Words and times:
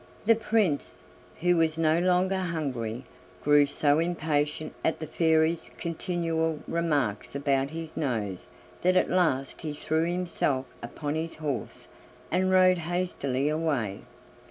The 0.25 0.33
Prince, 0.35 1.03
who 1.41 1.57
was 1.57 1.77
no 1.77 1.99
longer 1.99 2.37
hungry, 2.39 3.05
grew 3.43 3.67
so 3.67 3.99
impatient 3.99 4.73
at 4.83 4.97
the 4.99 5.05
Fairy's 5.05 5.69
continual 5.77 6.59
remarks 6.67 7.35
about 7.35 7.69
his 7.69 7.95
nose 7.95 8.47
that 8.81 8.95
at 8.95 9.11
last 9.11 9.61
he 9.61 9.73
threw 9.73 10.11
himself 10.11 10.65
upon 10.81 11.13
his 11.13 11.35
horse 11.35 11.87
and 12.31 12.49
rode 12.49 12.79
hastily 12.79 13.47
away. 13.47 13.99